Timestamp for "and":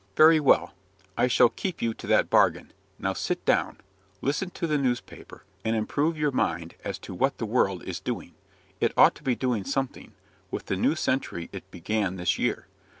5.63-5.75